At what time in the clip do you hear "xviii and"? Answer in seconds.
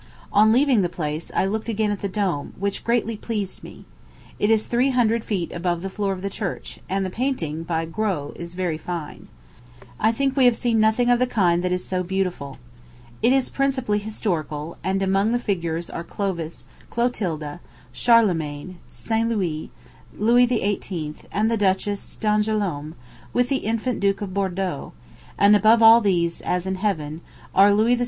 20.47-21.51